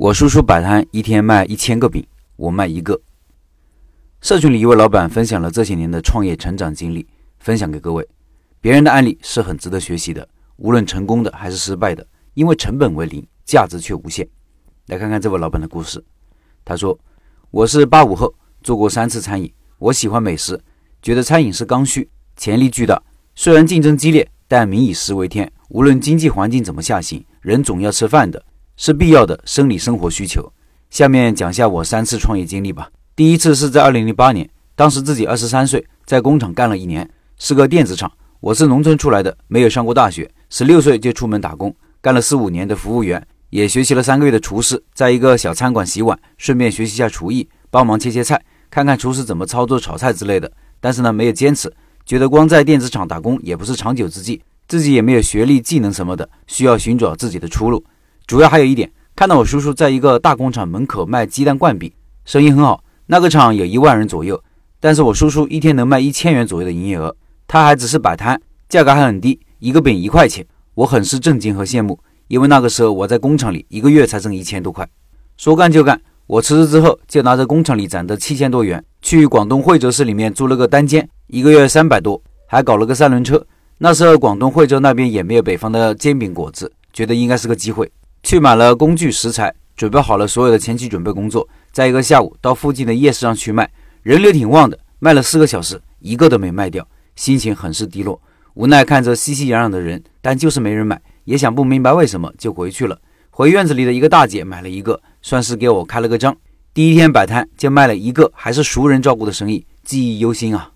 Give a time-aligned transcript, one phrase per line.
[0.00, 2.02] 我叔叔摆摊一天卖一千个饼，
[2.36, 2.98] 我卖一个。
[4.22, 7.06] 社群里一位老板分享了这些年的创业成长经历，
[7.38, 8.08] 分享给各位。
[8.62, 10.26] 别人的案例是很值得学习的，
[10.56, 14.26] 无论成功的还是失败的，因为成本为零，价值却无限。
[14.86, 16.02] 来看看这位老板的故事。
[16.64, 16.98] 他说
[17.52, 20.58] ：“我是八五后，做过三次餐饮，我喜欢美食，
[21.02, 22.08] 觉得餐饮是刚需，
[22.38, 23.02] 潜力巨大。
[23.34, 28.42] 虽然竞争激烈，但民以食为天，无论经济环境怎么下行，人总要吃饭的。”
[28.80, 30.50] 是必要的生理生活需求。
[30.88, 32.88] 下面讲下我三次创业经历吧。
[33.14, 37.06] 第一次是在二零零八年，当时自己二十三岁，在工厂干了一年，
[37.38, 38.10] 是个电子厂。
[38.40, 50.50] 我是农村出来的，没有上过大学，十六岁就出门打工，干了四五年的服务员，也学习了三个月的厨师，在一个小餐馆洗碗，顺便学习下厨艺，帮忙切切菜，看看厨师怎么操作炒菜之类的。
[50.80, 51.70] 但是呢，没有坚持，
[52.06, 57.84] 觉得光在电子厂打工也不是长久之计，自己也没有学历、技能什么的，需要寻找自己的出路。
[58.30, 61.90] 主要还有一点，看到我叔叔在一个大工厂门口卖鸡蛋灌饼，
[62.24, 62.84] 生意很好。
[63.06, 64.40] 那个厂有一万人左右，
[64.78, 67.16] 但是我叔叔一天能卖一千元左右的营业额，
[67.48, 70.46] 他还只是摆摊，价格还很低，一个饼一块钱。
[70.74, 74.88] 我很是震惊和羡慕，因为那个时候我在工厂里一个月才挣一千多块。
[75.36, 83.44] 说干就干，我辞职之后就拿着工厂里攒的七千多元，去广东惠州市里面租了个单间，一个月三百多，还搞了个三轮车。
[83.78, 87.90] 那时候广东惠州那边也没有北方的煎饼果子，觉得应该是个机会。
[88.22, 93.70] 去买了工具食材，准备好了所有的前期准备工作，在一个下午到附近的夜市上去卖，
[94.02, 98.20] 人流挺旺的，卖了四个小时，一个都没卖掉，心情很是低落，
[98.54, 102.98] 无奈看着熙熙攘攘的人，但就是没人买，也想不明白为什么，就回去了。
[103.30, 106.36] 回院子里的一个大姐买了一个，算是给我开了个张。
[106.74, 110.70] 第一天摆摊就卖了一个，还是熟人照顾的生意，记忆犹新啊。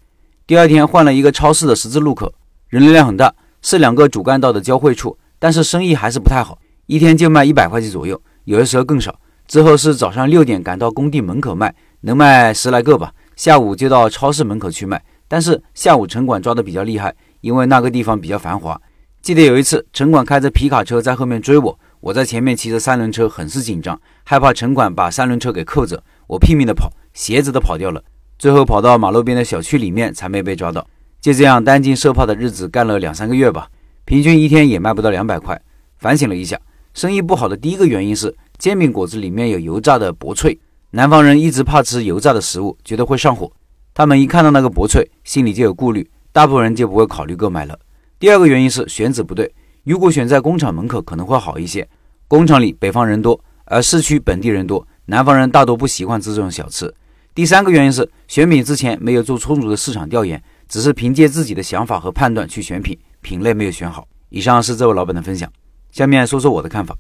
[0.47, 2.33] 第二天换了一个超市的十字路口，
[2.69, 6.59] 人流量很大，是两个主干道的交汇处，但是生意还是不太好。
[6.87, 9.19] 一天就卖一百块钱左右，有的时候更少。
[9.47, 13.13] 之后是早上六点赶到工地门口卖，能卖十来个吧。
[13.37, 18.81] 下午就到超市门口去卖，但是下午城管抓的比较厉害，因为那个地方比较繁华。
[19.23, 26.03] 记得有一次，城管开着皮卡车在后面追我，我在前面骑着三轮车，很是紧张，害怕城管把三轮车给扣着。
[26.27, 28.03] 我拼命的跑，鞋子都跑掉了。
[28.39, 30.87] 最后跑到马路边的小区里面才没被抓到。
[31.21, 33.69] 就这样担惊受怕的日子干了两三个月吧，
[34.05, 35.59] 平均一天也卖不到两百块。
[35.99, 36.59] 反省了一下。
[36.95, 40.57] 生意不好的第一个原因是煎饼果子里面有油炸的薄脆，
[40.93, 43.51] 南方人一直怕吃油炸的食物，觉得会上火。
[43.93, 47.77] 他们一看到那个薄脆，心里就有顾虑，大部分人就不会考虑购买了。
[48.21, 51.87] 第二个原因是选址不对，如果选在工厂门口可能会好一些，
[52.29, 56.95] 工厂里北方人多，而市区本地人多，南方人大多不习惯吃这种小吃。
[57.35, 64.07] 第三个原因是选品之前没有做充足的市场调研，只是凭借自己的想法和判断去选品，品类没有选好。
[64.29, 65.51] 以上是这位老板的分享。
[65.95, 66.99] 下面说说我的看法，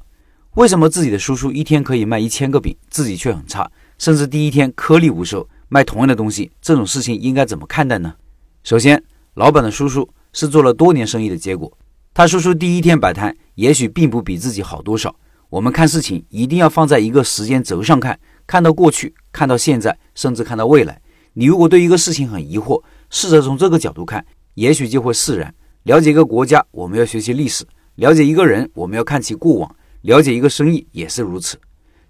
[0.54, 3.68] 为什么自己的叔叔一天可以卖一千个饼，自己却很差，
[3.98, 8.14] 甚至第一天颗粒无收，卖同样的东西，这种事情应该怎么看待呢？
[8.62, 9.02] 首先，
[9.34, 11.76] 老板的叔叔是做了多年生意的结果，
[12.14, 15.12] 他叔叔第一天摆摊，也许并不比自己好多少。
[15.50, 18.16] 我们看事情一定要放在一个时间轴上看，
[18.46, 21.02] 看到过去，看到现在，甚至看到未来。
[21.32, 22.80] 你如果对一个事情很疑惑，
[23.10, 24.24] 试着从这个角度看，
[24.54, 25.52] 也许就会释然。
[25.82, 27.66] 了解一个国家，我们要学习历史。
[27.96, 29.70] 了解一个人，我们要看其过往；
[30.02, 31.56] 了解一个生意也是如此。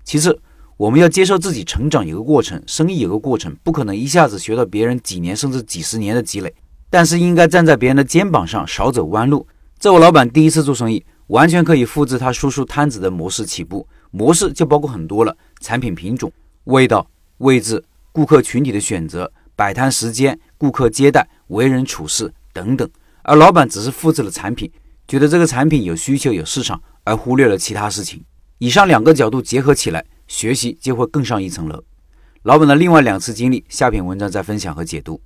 [0.02, 0.40] 其次，
[0.76, 6.54] 我们要接受自己成长有个过程，生意有个过程，不可能一下子学到别人几年甚至几十年的积累。
[6.88, 9.46] 但是应该站在别人的肩膀上，少走弯路。
[9.78, 13.86] 这位老板第一次做生意，完全可以复制他叔叔摊子的模式起步。
[14.10, 16.32] 模式就包括很多了：产品品种、
[16.64, 17.06] 味道、
[17.38, 22.88] 位置、顾客群体的选择、摆摊时间、顾客接待、为人处事等等。
[23.22, 24.70] 而老板只是复制了产品。
[25.06, 28.24] 觉得这个产品有需求有市场，而忽略了其他事情。
[28.58, 31.84] 以上两个角度结合起来，学习就会更上一层楼。
[32.42, 35.20] 老板的另外两次经历，下篇文章再分享和解读。